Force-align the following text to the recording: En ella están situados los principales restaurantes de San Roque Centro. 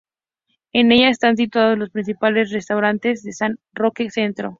En 0.73 0.91
ella 0.91 1.09
están 1.09 1.37
situados 1.37 1.77
los 1.77 1.91
principales 1.91 2.49
restaurantes 2.51 3.21
de 3.21 3.33
San 3.33 3.59
Roque 3.71 4.09
Centro. 4.09 4.49